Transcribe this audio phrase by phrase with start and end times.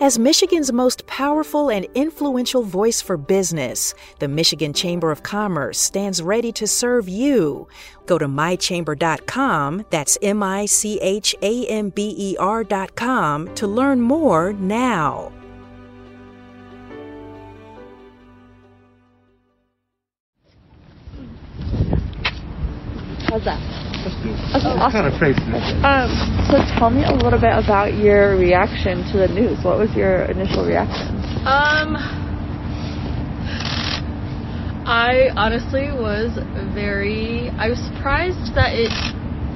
[0.00, 6.22] As Michigan's most powerful and influential voice for business, the Michigan Chamber of Commerce stands
[6.22, 7.68] ready to serve you.
[8.06, 14.00] Go to mychamber.com, that's M I C H A M B E R.com, to learn
[14.00, 15.32] more now.
[23.28, 23.89] How's that?
[24.04, 24.92] That's awesome.
[24.92, 25.40] kind of crazy.
[25.84, 26.08] Um,
[26.48, 29.62] so tell me a little bit about your reaction to the news.
[29.64, 31.08] What was your initial reaction?
[31.44, 31.96] Um,
[34.86, 36.32] I honestly was
[36.74, 37.50] very.
[37.58, 38.90] I was surprised that it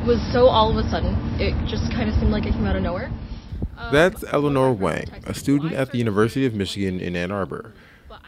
[0.06, 1.16] was so all of a sudden.
[1.40, 3.10] It just kind of seemed like it came out of nowhere.
[3.76, 7.72] Um, That's Eleanor Wang, a student at the University of Michigan in Ann Arbor.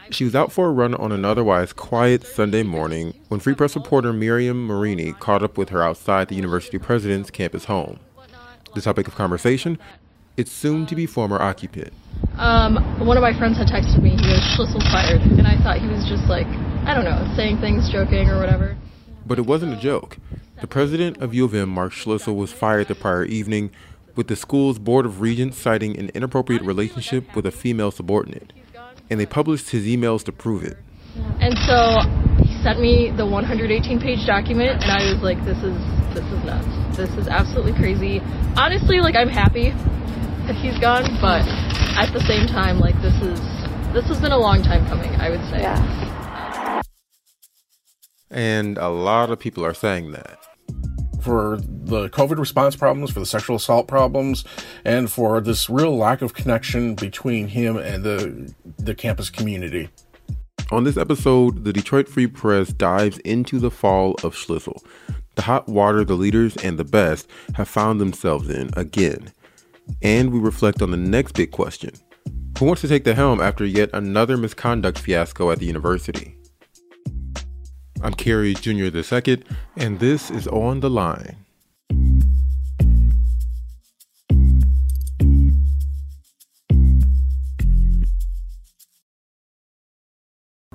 [0.09, 3.75] She was out for a run on an otherwise quiet Sunday morning when Free Press
[3.75, 7.99] reporter Miriam Marini caught up with her outside the university president's campus home.
[8.73, 9.77] The topic of conversation,
[10.37, 11.93] its soon to be former occupant.
[12.37, 14.11] Um, one of my friends had texted me.
[14.11, 16.47] He was "Schlissel's fired," and I thought he was just like,
[16.85, 18.77] I don't know, saying things, joking, or whatever.
[19.25, 20.17] But it wasn't a joke.
[20.61, 23.71] The president of U of M, Mark Schlissel, was fired the prior evening,
[24.15, 28.53] with the school's board of regents citing an inappropriate relationship with a female subordinate.
[29.09, 30.77] And they published his emails to prove it.
[31.39, 31.99] And so
[32.43, 35.77] he sent me the 118 page document, and I was like, this is
[36.13, 36.97] this is nuts.
[36.97, 38.21] This is absolutely crazy.
[38.57, 39.69] Honestly, like I'm happy
[40.47, 41.45] that he's gone, but
[41.97, 43.39] at the same time, like this is
[43.93, 45.13] this has been a long time coming.
[45.15, 45.61] I would say.
[45.61, 46.81] Yeah.
[48.29, 50.46] And a lot of people are saying that.
[51.27, 54.45] For the COVID response problems, for the sexual assault problems,
[54.85, 59.89] and for this real lack of connection between him and the the campus community.
[60.71, 64.81] On this episode, the Detroit Free Press dives into the fall of Schlissel,
[65.35, 69.33] the hot water the leaders and the best have found themselves in again.
[70.01, 71.91] And we reflect on the next big question
[72.57, 76.36] who wants to take the helm after yet another misconduct fiasco at the university?
[78.03, 78.95] I'm Kerry Jr.
[78.95, 79.43] II,
[79.75, 81.35] and this is On the Line.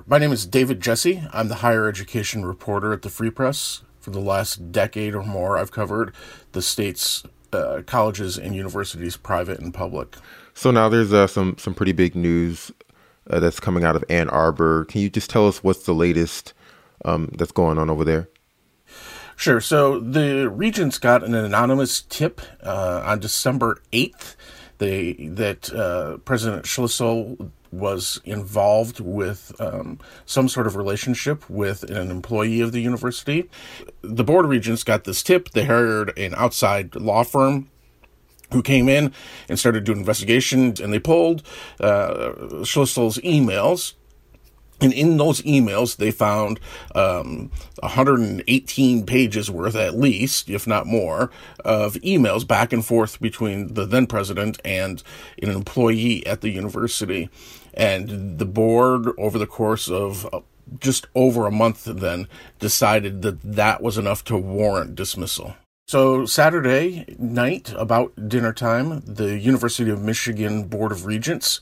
[0.05, 1.23] My name is David Jesse.
[1.31, 3.83] I'm the higher education reporter at the Free Press.
[4.01, 6.13] For the last decade or more, I've covered
[6.51, 7.23] the state's
[7.53, 10.17] uh, colleges and universities, private and public.
[10.53, 12.69] So now there's uh, some some pretty big news
[13.29, 14.83] uh, that's coming out of Ann Arbor.
[14.85, 16.53] Can you just tell us what's the latest
[17.05, 18.29] um, that's going on over there?
[19.35, 19.59] Sure.
[19.59, 24.35] So the Regents got an anonymous tip uh, on December 8th
[24.77, 32.11] they, that uh, President Schlissel was involved with um, some sort of relationship with an
[32.11, 33.49] employee of the university.
[34.01, 35.49] The Board of Regents got this tip.
[35.49, 37.69] They hired an outside law firm
[38.51, 39.11] who came in
[39.49, 41.41] and started doing investigations, and they pulled
[41.79, 43.93] uh, Schlissel's emails
[44.81, 46.59] and in those emails, they found
[46.93, 51.31] um, 118 pages worth, at least, if not more,
[51.63, 55.03] of emails back and forth between the then president and
[55.41, 57.29] an employee at the university.
[57.73, 60.41] And the board, over the course of uh,
[60.79, 62.27] just over a month, then
[62.59, 65.55] decided that that was enough to warrant dismissal.
[65.87, 71.59] So, Saturday night, about dinner time, the University of Michigan Board of Regents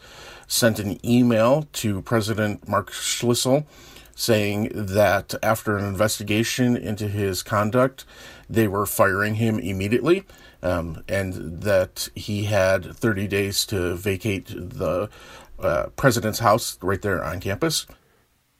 [0.51, 3.65] sent an email to President Mark Schlissel
[4.13, 8.03] saying that after an investigation into his conduct,
[8.49, 10.25] they were firing him immediately,
[10.61, 15.09] um, and that he had 30 days to vacate the
[15.59, 17.87] uh, president's house right there on campus.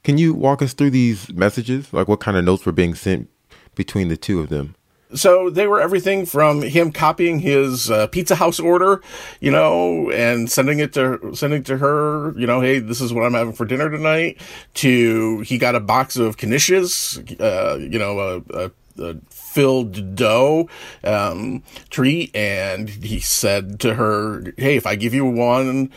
[0.05, 1.91] Can you walk us through these messages?
[1.93, 3.29] Like what kind of notes were being sent
[3.75, 4.75] between the two of them?
[5.13, 9.01] So they were everything from him copying his uh, pizza house order,
[9.39, 13.13] you know, and sending it to sending it to her, you know, hey, this is
[13.13, 14.39] what I'm having for dinner tonight.
[14.75, 18.71] To he got a box of knishes, uh, you know, a, a,
[19.03, 19.15] a
[19.51, 20.69] filled dough
[21.03, 25.91] um, treat, and he said to her, "Hey, if I give you one,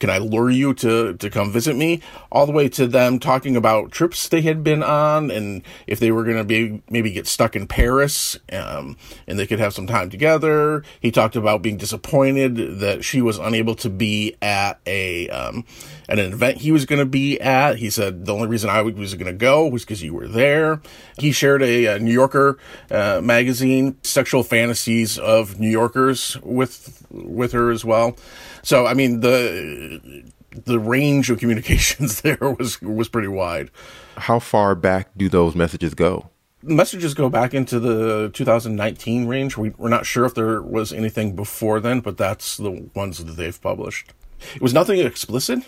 [0.00, 2.00] can I lure you to to come visit me?"
[2.32, 6.10] All the way to them talking about trips they had been on, and if they
[6.10, 9.86] were going to be maybe get stuck in Paris, um, and they could have some
[9.86, 10.82] time together.
[11.00, 15.64] He talked about being disappointed that she was unable to be at a um,
[16.08, 17.76] at an event he was going to be at.
[17.76, 20.80] He said the only reason I was going to go was because you were there.
[21.18, 22.58] He shared a, a New Yorker
[22.96, 28.16] uh, magazine, sexual fantasies of New Yorkers with with her as well.
[28.62, 30.22] So I mean the
[30.64, 33.70] the range of communications there was was pretty wide.
[34.16, 36.30] How far back do those messages go?
[36.62, 39.56] Messages go back into the 2019 range.
[39.56, 43.34] We, we're not sure if there was anything before then, but that's the ones that
[43.34, 44.14] they've published.
[44.54, 45.60] it was nothing explicit,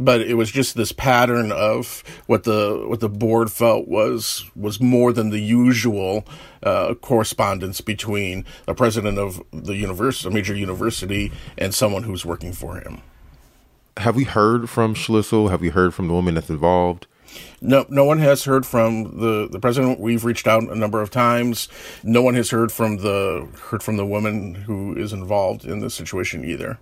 [0.00, 4.80] but it was just this pattern of what the what the board felt was was
[4.80, 6.24] more than the usual
[6.62, 12.52] uh, correspondence between a president of the university, a major university, and someone who's working
[12.52, 13.02] for him.
[13.98, 15.50] Have we heard from Schlissel?
[15.50, 17.06] Have we heard from the woman that's involved?
[17.60, 20.00] No, no one has heard from the, the president.
[20.00, 21.68] We've reached out a number of times.
[22.02, 25.94] No one has heard from the heard from the woman who is involved in this
[25.94, 26.78] situation either.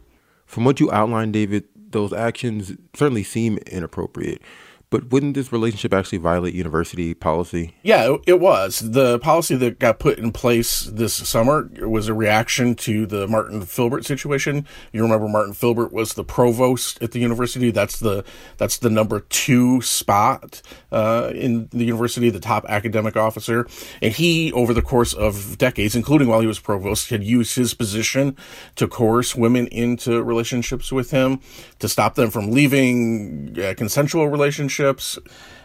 [0.46, 4.42] From what you outlined, David, those actions certainly seem inappropriate.
[4.90, 7.74] But wouldn't this relationship actually violate university policy?
[7.82, 8.78] Yeah, it was.
[8.78, 13.60] The policy that got put in place this summer was a reaction to the Martin
[13.60, 14.66] Philbert situation.
[14.92, 17.70] You remember Martin Philbert was the provost at the university.
[17.70, 18.24] That's the
[18.56, 23.68] that's the number two spot uh, in the university, the top academic officer.
[24.00, 27.74] And he, over the course of decades, including while he was provost, had used his
[27.74, 28.36] position
[28.76, 31.40] to coerce women into relationships with him,
[31.78, 35.18] to stop them from leaving uh, consensual relationships relationships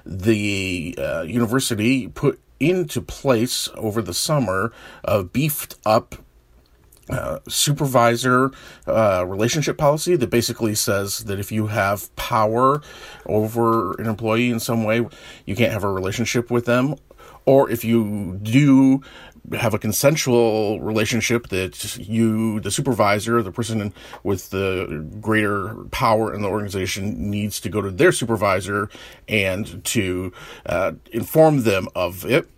[0.06, 4.72] the uh, university put into place over the summer
[5.04, 6.16] a beefed up
[7.10, 8.52] uh, supervisor
[8.88, 12.82] uh, relationship policy that basically says that if you have power
[13.26, 15.06] over an employee in some way,
[15.46, 16.96] you can't have a relationship with them.
[17.46, 19.02] Or if you do
[19.52, 23.94] have a consensual relationship that you, the supervisor, the person
[24.24, 28.90] with the greater power in the organization, needs to go to their supervisor
[29.28, 30.32] and to
[30.66, 32.50] uh, inform them of it.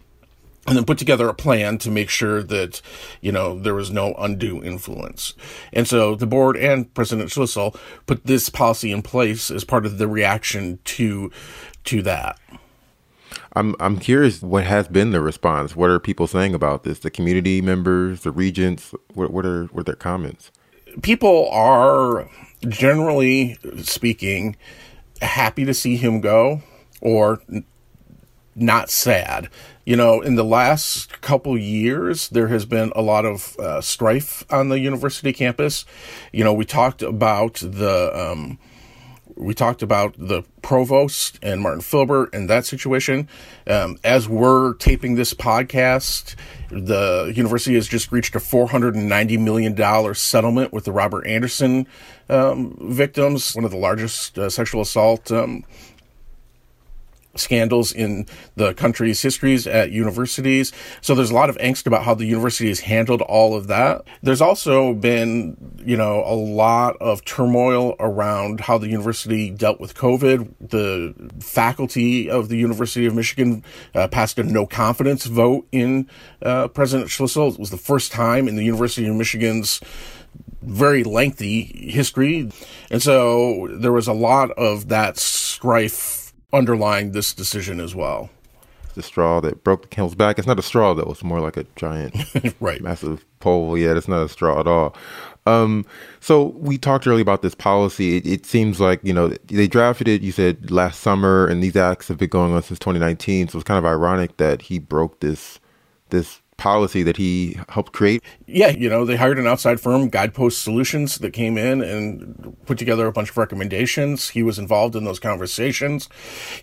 [0.67, 2.81] And then put together a plan to make sure that,
[3.21, 5.35] you know, there was no undue influence.
[5.71, 7.77] And so the board and President Schlissel
[8.07, 11.31] put this policy in place as part of the reaction to,
[11.83, 12.39] to that.
[13.55, 15.75] I'm I'm curious what has been the response.
[15.75, 16.99] What are people saying about this?
[16.99, 18.93] The community members, the regents.
[19.13, 20.51] What what are what are their comments?
[21.01, 22.29] People are
[22.67, 24.55] generally speaking
[25.21, 26.61] happy to see him go,
[27.01, 27.41] or
[28.55, 29.49] not sad.
[29.85, 34.43] You know, in the last couple years, there has been a lot of uh, strife
[34.51, 35.85] on the university campus.
[36.33, 38.11] You know, we talked about the.
[38.13, 38.59] Um,
[39.35, 43.27] we talked about the provost and Martin Philbert and that situation.
[43.67, 46.35] Um, as we're taping this podcast,
[46.69, 51.87] the university has just reached a $490 million settlement with the Robert Anderson
[52.29, 55.63] um, victims, one of the largest uh, sexual assault um,
[57.35, 60.71] scandals in the country's histories at universities.
[61.01, 64.03] So there's a lot of angst about how the university has handled all of that.
[64.21, 69.95] There's also been, you know, a lot of turmoil around how the university dealt with
[69.95, 70.53] COVID.
[70.59, 76.09] The faculty of the University of Michigan uh, passed a no confidence vote in
[76.41, 77.53] uh, President Schlissel.
[77.53, 79.81] It was the first time in the University of Michigan's
[80.61, 82.51] very lengthy history.
[82.89, 86.25] And so there was a lot of that strife
[86.55, 88.29] underlying this decision as well.
[88.93, 90.39] The straw that broke the camel's back.
[90.39, 91.11] It's not a straw though.
[91.11, 92.15] It's more like a giant,
[92.61, 93.77] right, massive pole.
[93.77, 94.95] Yeah, it's not a straw at all.
[95.45, 95.85] Um,
[96.21, 98.17] so we talked earlier about this policy.
[98.17, 100.21] It, it, seems like you know they drafted it.
[100.21, 103.49] You said last summer, and these acts have been going on since 2019.
[103.49, 105.59] So it's kind of ironic that he broke this
[106.09, 108.23] this policy that he helped create?
[108.47, 112.77] Yeah, you know, they hired an outside firm, Guidepost Solutions, that came in and put
[112.77, 114.29] together a bunch of recommendations.
[114.29, 116.09] He was involved in those conversations.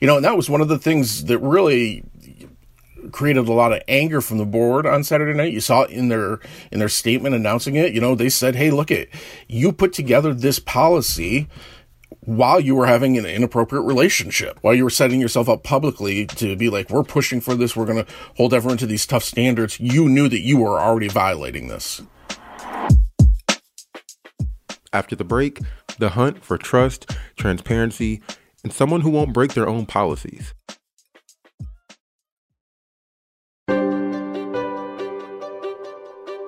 [0.01, 2.05] You know, and that was one of the things that really
[3.11, 5.53] created a lot of anger from the board on Saturday night.
[5.53, 6.39] You saw it in their
[6.71, 7.93] in their statement announcing it.
[7.93, 9.09] You know, they said, "Hey, look it.
[9.49, 11.49] You put together this policy
[12.21, 16.57] while you were having an inappropriate relationship, while you were setting yourself up publicly to
[16.57, 19.79] be like, we're pushing for this, we're going to hold everyone to these tough standards,
[19.81, 22.03] you knew that you were already violating this.
[24.93, 25.61] After the break,
[25.99, 28.21] the hunt for trust, transparency,
[28.63, 30.55] and someone who won't break their own policies.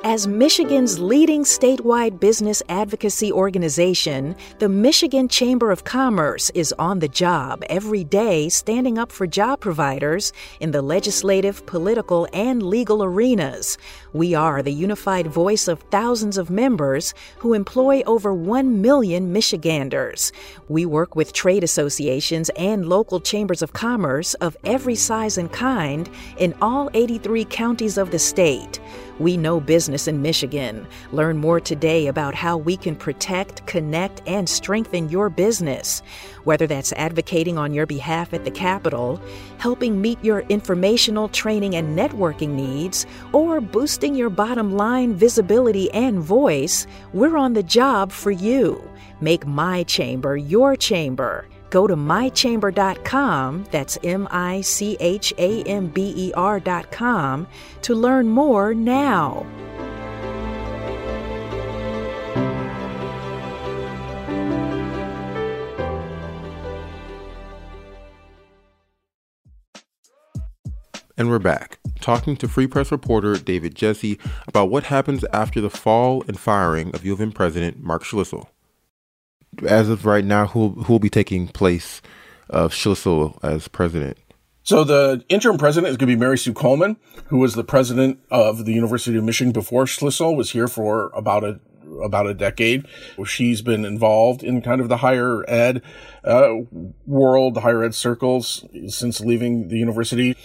[0.07, 7.09] As Michigan's leading statewide business advocacy organization, the Michigan Chamber of Commerce is on the
[7.09, 13.79] job every day standing up for job providers in the legislative, political, and legal arenas.
[14.13, 20.33] We are the unified voice of thousands of members who employ over 1 million Michiganders.
[20.69, 26.11] We work with trade associations and local chambers of commerce of every size and kind
[26.37, 28.79] in all 83 counties of the state.
[29.21, 30.87] We know business in Michigan.
[31.13, 36.03] Learn more today about how we can protect, connect, and strengthen your business.
[36.43, 39.21] Whether that's advocating on your behalf at the Capitol,
[39.59, 46.19] helping meet your informational, training, and networking needs, or boosting your bottom line visibility and
[46.19, 48.83] voice, we're on the job for you.
[49.21, 51.47] Make my chamber your chamber.
[51.75, 57.49] Go to mychamber.com, that's M I C H A M B E R.com,
[57.83, 59.45] to learn more now.
[71.17, 75.71] And we're back, talking to Free Press reporter David Jesse about what happens after the
[75.71, 78.47] fall and firing of U of M President Mark Schlissel.
[79.67, 82.03] As of right now, who who will be taking place
[82.51, 84.19] of Schlissel as president?
[84.63, 86.97] So the interim president is going to be Mary Sue Coleman,
[87.27, 91.45] who was the president of the University of Michigan before Schlissel was here for about
[91.45, 91.61] a
[92.03, 92.87] about a decade.
[93.27, 95.83] She's been involved in kind of the higher ed
[96.25, 96.55] uh,
[97.07, 100.37] world, the higher ed circles since leaving the university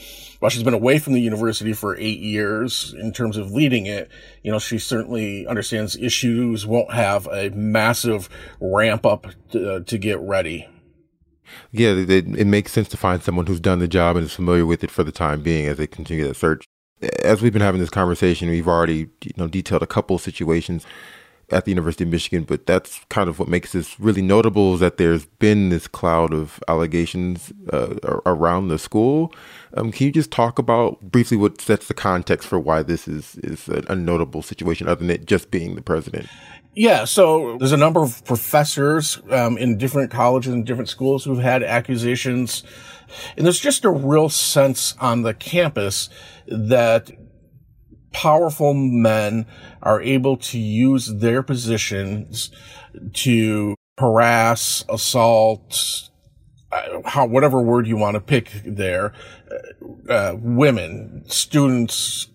[0.48, 4.10] she's been away from the university for eight years in terms of leading it,
[4.42, 8.30] you know, she certainly understands issues, won't have a massive
[8.62, 10.68] ramp up to, uh, to get ready.
[11.72, 14.66] Yeah, it, it, makes sense to find someone who's done the job and is familiar
[14.66, 16.66] with it for the time being as they continue that search.
[17.24, 20.86] As we've been having this conversation, we've already you know detailed a couple of situations
[21.52, 24.80] at the University of Michigan, but that's kind of what makes this really notable is
[24.80, 29.34] that there's been this cloud of allegations uh, around the school.
[29.76, 33.36] Um, can you just talk about briefly what sets the context for why this is
[33.38, 36.28] is a, a notable situation, other than it just being the president?
[36.76, 41.40] Yeah, so there's a number of professors um, in different colleges and different schools who've
[41.40, 42.64] had accusations,
[43.36, 46.10] and there's just a real sense on the campus
[46.48, 47.12] that
[48.12, 49.46] powerful men
[49.82, 52.52] are able to use their positions
[53.14, 56.10] to harass, assault,
[56.72, 59.14] uh, how, whatever word you want to pick there,
[59.52, 62.28] uh, uh, women, students,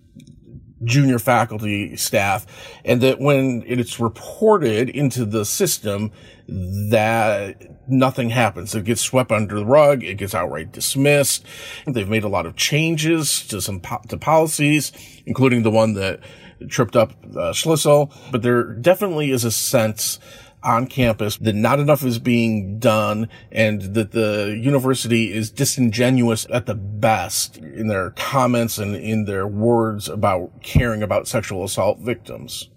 [0.83, 2.47] junior faculty staff,
[2.85, 6.13] and that when it's reported into the system,
[6.47, 8.75] that nothing happens.
[8.75, 10.03] It gets swept under the rug.
[10.03, 11.45] It gets outright dismissed.
[11.87, 14.93] They've made a lot of changes to some po- to policies,
[15.27, 16.21] including the one that
[16.69, 18.13] tripped up uh, Schlissel.
[18.31, 20.19] But there definitely is a sense
[20.63, 26.65] on campus that not enough is being done and that the university is disingenuous at
[26.67, 32.71] the best in their comments and in their words about caring about sexual assault victims.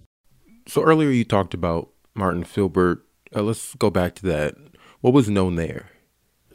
[0.68, 3.00] So earlier you talked about Martin Philbert.
[3.36, 4.56] Uh, let's go back to that.
[5.02, 5.92] What was known there?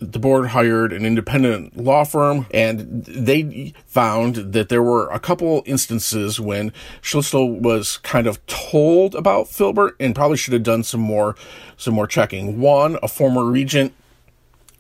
[0.02, 5.62] the board hired an independent law firm and they found that there were a couple
[5.64, 11.00] instances when Schlissel was kind of told about Philbert and probably should have done some
[11.00, 11.36] more,
[11.76, 12.60] some more checking.
[12.60, 13.94] One, a former regent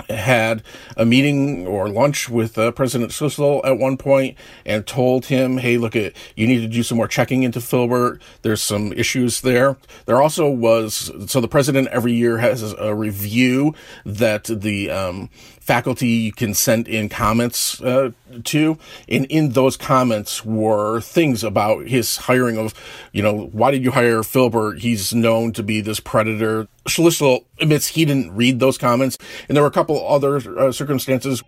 [0.08, 0.62] had
[0.96, 5.78] a meeting or lunch with uh, President Schlissel at one point and told him, "Hey,
[5.78, 8.20] look at you need to do some more checking into Philbert.
[8.42, 13.74] There's some issues there." There also was so the president every year has a review
[14.04, 15.30] that the um,
[15.62, 18.10] faculty you can send in comments uh,
[18.44, 18.76] to.
[19.08, 22.74] And in those comments were things about his hiring of,
[23.12, 24.80] you know, why did you hire Philbert?
[24.80, 26.66] He's known to be this predator.
[26.86, 29.18] Schlissel admits he didn't read those comments.
[29.48, 31.42] And there were a couple other uh, circumstances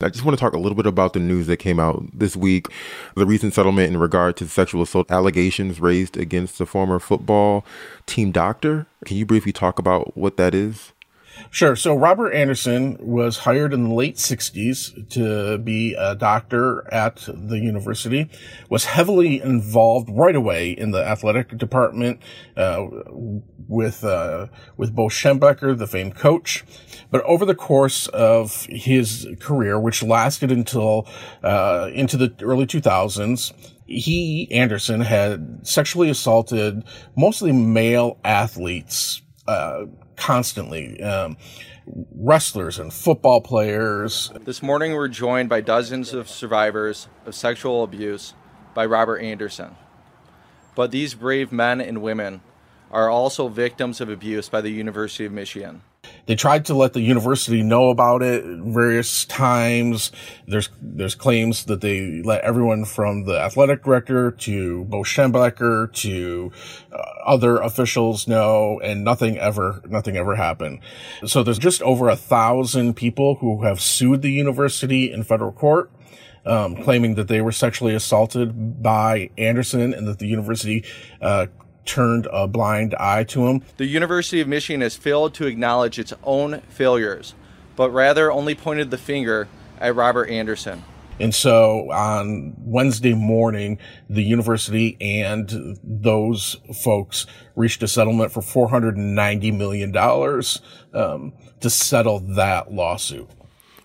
[0.00, 2.34] I just want to talk a little bit about the news that came out this
[2.34, 2.66] week,
[3.14, 7.64] the recent settlement in regard to sexual assault allegations raised against the former football
[8.06, 8.86] team doctor.
[9.04, 10.91] Can you briefly talk about what that is?
[11.50, 11.76] Sure.
[11.76, 17.58] So Robert Anderson was hired in the late 60s to be a doctor at the
[17.58, 18.30] university,
[18.68, 22.20] was heavily involved right away in the athletic department,
[22.56, 22.86] uh,
[23.68, 26.64] with, uh, with Bo Schembechler, the famed coach.
[27.10, 31.06] But over the course of his career, which lasted until,
[31.42, 33.52] uh, into the early 2000s,
[33.86, 36.84] he, Anderson, had sexually assaulted
[37.16, 39.84] mostly male athletes, uh,
[40.16, 41.02] constantly.
[41.02, 41.36] Um,
[42.14, 44.30] wrestlers and football players.
[44.44, 48.34] This morning, we're joined by dozens of survivors of sexual abuse
[48.74, 49.76] by Robert Anderson.
[50.74, 52.40] But these brave men and women
[52.92, 55.82] are also victims of abuse by the University of Michigan.
[56.26, 60.12] They tried to let the university know about it various times.
[60.46, 66.52] There's there's claims that they let everyone from the athletic director to Bo Schembechler to
[66.92, 70.80] uh, other officials know, and nothing ever nothing ever happened.
[71.24, 75.90] So there's just over a thousand people who have sued the university in federal court.
[76.44, 80.84] Um, claiming that they were sexually assaulted by Anderson and that the university
[81.20, 81.46] uh,
[81.84, 83.62] turned a blind eye to him.
[83.76, 87.34] The University of Michigan has failed to acknowledge its own failures,
[87.76, 89.48] but rather only pointed the finger
[89.80, 90.84] at Robert Anderson.
[91.20, 99.56] And so on Wednesday morning, the university and those folks reached a settlement for $490
[99.56, 99.96] million
[100.94, 103.28] um, to settle that lawsuit.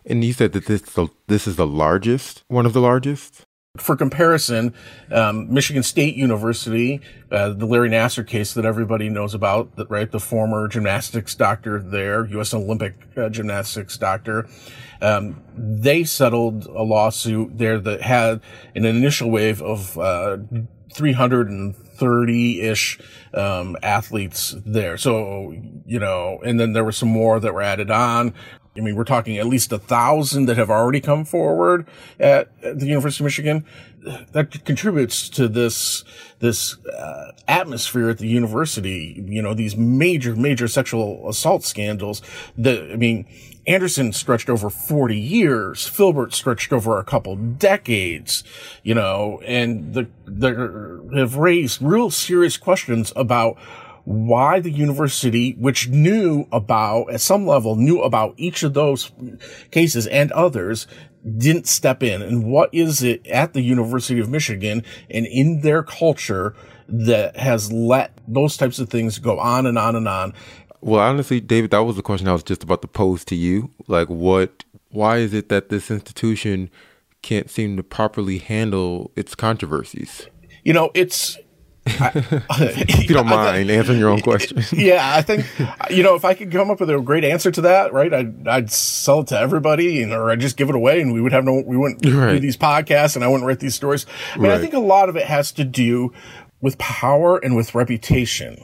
[0.06, 0.82] And you said that this
[1.28, 3.46] this is the largest, one of the largest.
[3.78, 4.74] For comparison,
[5.12, 10.10] um, Michigan State University, uh, the Larry Nassar case that everybody knows about, that, right?
[10.12, 12.54] The former gymnastics doctor there, U.S.
[12.54, 14.48] Olympic uh, gymnastics doctor,
[15.02, 18.42] um, they settled a lawsuit there that had
[18.76, 20.38] an initial wave of uh,
[20.94, 23.00] 330 ish
[23.34, 24.98] um, athletes there.
[24.98, 25.54] So,
[25.86, 28.34] you know, and then there were some more that were added on.
[28.78, 31.88] I mean, we're talking at least a thousand that have already come forward
[32.20, 33.66] at, at the University of Michigan.
[34.32, 36.06] That contributes to this
[36.40, 39.22] this uh, atmosphere at the university.
[39.28, 42.22] You know, these major major sexual assault scandals.
[42.58, 43.26] That I mean,
[43.66, 45.90] Anderson stretched over forty years.
[45.90, 48.46] Philbert stretched over a couple decades.
[48.84, 53.58] You know, and the they have raised real serious questions about
[54.08, 59.12] why the university, which knew about, at some level, knew about each of those
[59.70, 60.88] cases and others,
[61.38, 62.22] didn't step in.
[62.22, 66.56] And what is it at the University of Michigan and in their culture
[66.88, 70.34] that has let those types of things go on and on and on?
[70.80, 73.72] Well, honestly, David, that was the question I was just about to pose to you.
[73.88, 76.70] Like, what, why is it that this institution
[77.24, 80.28] can't seem to properly handle its controversies?
[80.64, 81.38] You know, it's,
[82.60, 84.64] if you don't mind answering your own question.
[84.74, 85.46] yeah, I think
[85.90, 88.14] you know if I could come up with a great answer to that, right?
[88.14, 91.22] I'd I'd sell it to everybody, and or I'd just give it away, and we
[91.22, 92.34] would have no, we wouldn't right.
[92.34, 94.06] do these podcasts, and I wouldn't write these stories.
[94.34, 94.58] I mean, right.
[94.58, 96.14] I think a lot of it has to do
[96.62, 98.64] with power and with reputation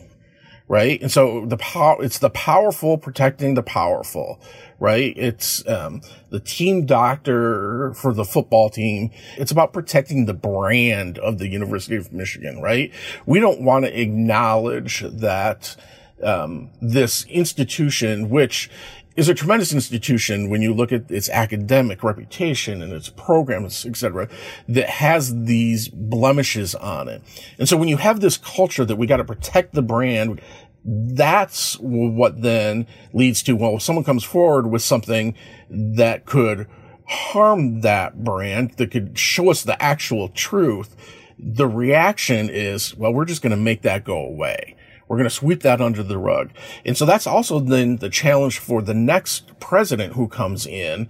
[0.67, 1.01] right?
[1.01, 4.39] And so the power, it's the powerful protecting the powerful,
[4.79, 5.13] right?
[5.17, 9.11] It's, um, the team doctor for the football team.
[9.37, 12.91] It's about protecting the brand of the University of Michigan, right?
[13.25, 15.75] We don't want to acknowledge that,
[16.23, 18.69] um, this institution, which
[19.15, 23.95] is a tremendous institution when you look at its academic reputation and its programs, et
[23.95, 24.27] cetera,
[24.67, 27.21] that has these blemishes on it.
[27.59, 30.41] And so when you have this culture that we got to protect the brand,
[30.85, 35.35] that's what then leads to, well, if someone comes forward with something
[35.69, 36.67] that could
[37.07, 40.95] harm that brand, that could show us the actual truth,
[41.37, 44.75] the reaction is, well, we're just going to make that go away.
[45.07, 46.51] We're going to sweep that under the rug.
[46.85, 51.09] And so that's also then the challenge for the next president who comes in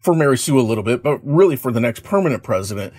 [0.00, 2.92] for Mary Sue a little bit, but really for the next permanent president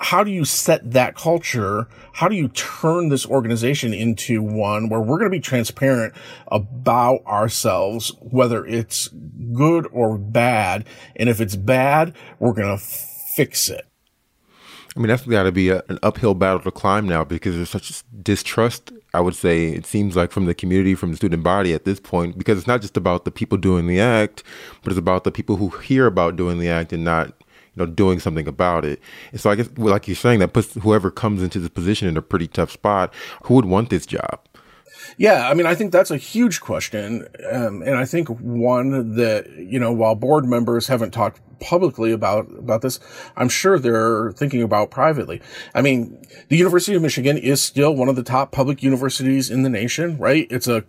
[0.00, 1.88] how do you set that culture?
[2.12, 6.14] How do you turn this organization into one where we're going to be transparent
[6.48, 9.08] about ourselves, whether it's
[9.52, 10.86] good or bad?
[11.16, 13.86] And if it's bad, we're going to fix it.
[14.96, 17.70] I mean, that's got to be a, an uphill battle to climb now because there's
[17.70, 18.92] such distrust.
[19.14, 21.98] I would say it seems like from the community, from the student body at this
[21.98, 24.42] point, because it's not just about the people doing the act,
[24.82, 27.32] but it's about the people who hear about doing the act and not
[27.78, 29.00] know, doing something about it.
[29.32, 32.08] And so I guess, well, like you're saying, that puts whoever comes into this position
[32.08, 33.14] in a pretty tough spot.
[33.44, 34.40] Who would want this job?
[35.16, 37.26] Yeah, I mean, I think that's a huge question.
[37.50, 42.48] Um, and I think one that, you know, while board members haven't talked publicly about,
[42.58, 43.00] about this,
[43.36, 45.40] I'm sure they're thinking about privately.
[45.74, 49.62] I mean, the University of Michigan is still one of the top public universities in
[49.62, 50.46] the nation, right?
[50.50, 50.84] It's a,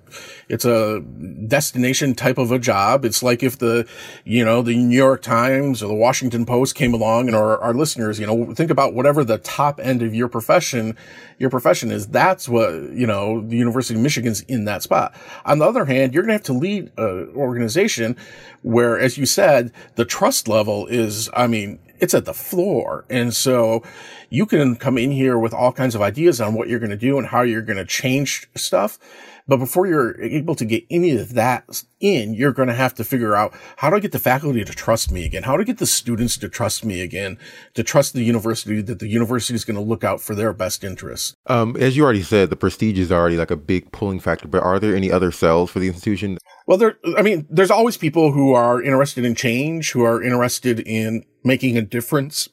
[0.47, 3.05] it's a destination type of a job.
[3.05, 3.88] It's like if the,
[4.23, 7.73] you know, the New York Times or the Washington Post came along and our, our
[7.73, 10.95] listeners, you know, think about whatever the top end of your profession,
[11.38, 12.08] your profession is.
[12.08, 15.13] That's what, you know, the University of Michigan's in that spot.
[15.45, 18.17] On the other hand, you're going to have to lead an organization
[18.62, 23.06] where, as you said, the trust level is, I mean, it's at the floor.
[23.10, 23.84] And so
[24.29, 26.97] you can come in here with all kinds of ideas on what you're going to
[26.97, 28.99] do and how you're going to change stuff.
[29.47, 33.03] But before you're able to get any of that in, you're going to have to
[33.03, 35.41] figure out how do I get the faculty to trust me again?
[35.41, 37.39] How to get the students to trust me again,
[37.73, 40.83] to trust the university that the university is going to look out for their best
[40.83, 41.33] interests.
[41.47, 44.61] Um, as you already said, the prestige is already like a big pulling factor, but
[44.61, 46.37] are there any other cells for the institution?
[46.67, 50.79] Well, there, I mean, there's always people who are interested in change, who are interested
[50.81, 52.49] in making a difference,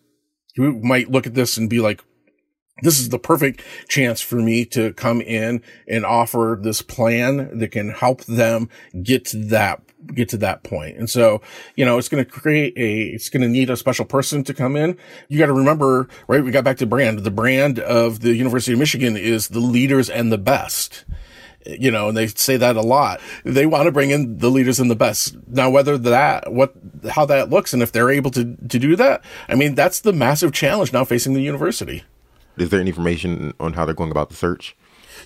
[0.57, 2.03] who might look at this and be like,
[2.83, 7.69] this is the perfect chance for me to come in and offer this plan that
[7.69, 8.69] can help them
[9.03, 9.83] get to that
[10.15, 10.97] get to that point.
[10.97, 11.41] And so,
[11.75, 14.55] you know, it's going to create a, it's going to need a special person to
[14.55, 14.97] come in.
[15.29, 16.45] You got to remember, right?
[16.45, 17.21] We got back to brand.
[17.21, 21.05] The brand of the University of Michigan is the leaders and the best.
[21.67, 23.21] You know, and they say that a lot.
[23.45, 25.37] They want to bring in the leaders and the best.
[25.49, 26.75] Now, whether that, what,
[27.11, 30.13] how that looks and if they're able to, to do that, I mean, that's the
[30.13, 32.05] massive challenge now facing the university.
[32.57, 34.77] Is there any information on how they're going about the search?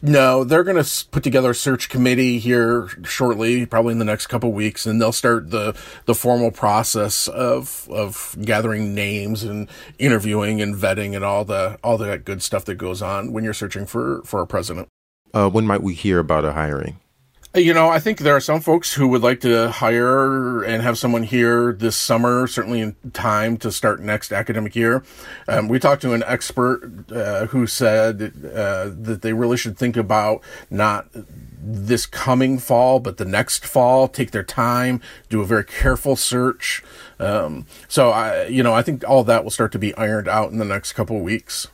[0.03, 4.29] No, they're going to put together a search committee here shortly, probably in the next
[4.29, 5.77] couple weeks, and they'll start the
[6.07, 11.99] the formal process of of gathering names and interviewing and vetting and all the all
[11.99, 14.89] that good stuff that goes on when you're searching for for a president.
[15.33, 16.99] Uh, when might we hear about a hiring?
[17.53, 20.97] You know, I think there are some folks who would like to hire and have
[20.97, 25.03] someone here this summer, certainly in time to start next academic year.
[25.49, 29.97] Um, we talked to an expert uh, who said uh, that they really should think
[29.97, 31.09] about not
[31.61, 36.85] this coming fall, but the next fall, take their time, do a very careful search.
[37.19, 40.53] Um, so I, you know, I think all that will start to be ironed out
[40.53, 41.67] in the next couple of weeks.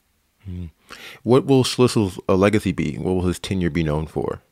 [1.23, 2.97] What will Schlissel's uh, legacy be?
[2.97, 4.43] What will his tenure be known for?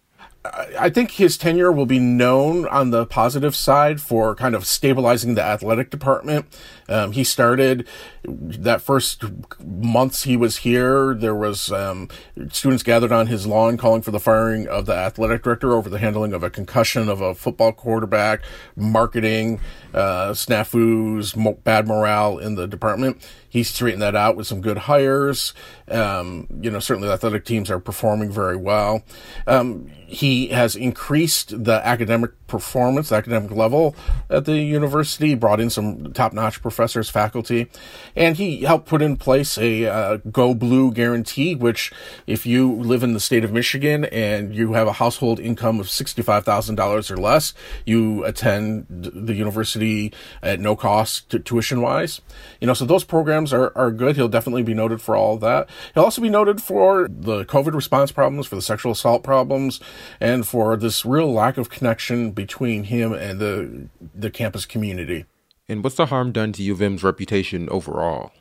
[0.44, 5.36] I think his tenure will be known on the positive side for kind of stabilizing
[5.36, 6.46] the athletic department.
[6.86, 7.88] Um, he started
[8.26, 9.24] that first
[9.64, 11.14] months he was here.
[11.14, 12.10] There was um,
[12.50, 15.98] students gathered on his lawn calling for the firing of the athletic director over the
[15.98, 18.42] handling of a concussion of a football quarterback,
[18.76, 19.60] marketing
[19.94, 23.26] uh, snafus, mo- bad morale in the department.
[23.48, 25.54] He straightened that out with some good hires.
[25.88, 29.04] Um, you know, certainly the athletic teams are performing very well.
[29.46, 29.90] Um,
[30.34, 33.94] he has increased the academic performance, academic level
[34.28, 37.70] at the university, brought in some top notch professors, faculty,
[38.14, 41.92] and he helped put in place a uh, Go Blue guarantee, which
[42.26, 45.86] if you live in the state of Michigan and you have a household income of
[45.86, 47.54] $65,000 or less,
[47.84, 52.20] you attend the university at no cost t- tuition wise.
[52.60, 54.16] You know, so those programs are, are good.
[54.16, 55.68] He'll definitely be noted for all of that.
[55.94, 59.80] He'll also be noted for the COVID response problems, for the sexual assault problems,
[60.20, 65.26] and for this real lack of connection between him and the the campus community.
[65.68, 68.32] And what's the harm done to U of M's reputation overall?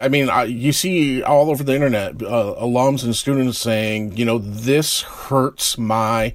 [0.00, 4.24] I mean, I, you see all over the internet uh, alums and students saying, you
[4.24, 6.34] know, this hurts my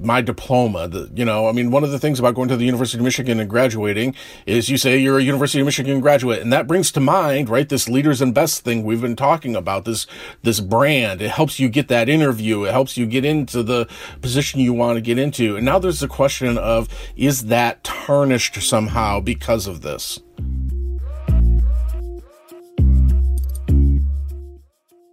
[0.00, 0.88] my diploma.
[0.88, 3.04] The, you know, I mean, one of the things about going to the University of
[3.04, 4.14] Michigan and graduating
[4.46, 7.68] is you say you're a University of Michigan graduate, and that brings to mind, right,
[7.68, 9.84] this leaders and best thing we've been talking about.
[9.84, 10.06] This
[10.42, 11.22] this brand.
[11.22, 12.64] It helps you get that interview.
[12.64, 13.88] It helps you get into the
[14.20, 15.56] position you want to get into.
[15.56, 20.20] And now there's the question of is that tarnished somehow because of this?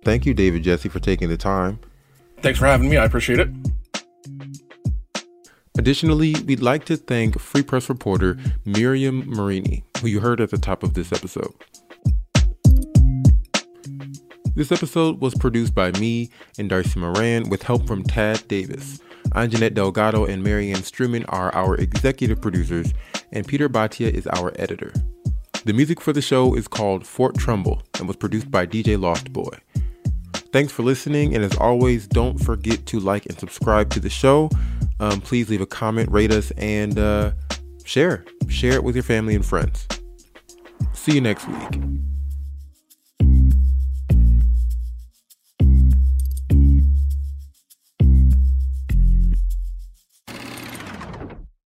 [0.04, 1.80] Thank you, David Jesse, for taking the time.
[2.41, 2.98] Thanks for having me.
[2.98, 3.50] I appreciate it.
[5.77, 10.57] Additionally, we'd like to thank Free Press reporter Miriam Marini, who you heard at the
[10.57, 11.53] top of this episode.
[14.53, 16.29] This episode was produced by me
[16.60, 18.99] and Darcy Moran with help from Tad Davis.
[19.31, 22.93] I'm Jeanette Delgado and Marianne Struman are our executive producers,
[23.31, 24.91] and Peter Bhatia is our editor.
[25.63, 29.31] The music for the show is called Fort Trumbull and was produced by DJ Lost
[29.31, 29.57] Boy.
[30.51, 34.49] Thanks for listening, and as always, don't forget to like and subscribe to the show.
[35.02, 37.32] Um, please leave a comment, rate us, and uh,
[37.84, 38.24] share.
[38.48, 39.88] Share it with your family and friends.
[40.94, 41.82] See you next week.